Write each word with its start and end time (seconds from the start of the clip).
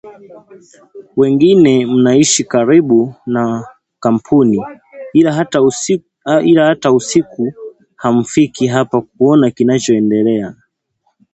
Wengine 1.15 1.85
mnaishi 1.85 2.43
karibu 2.43 3.15
na 3.25 3.63
kampuni 3.99 4.65
ila 5.13 5.33
hata 6.67 6.93
usiku 6.95 7.53
hamfiki 7.95 8.67
hapa 8.67 9.01
kuona 9.01 9.51
kinachoendea 9.51 10.55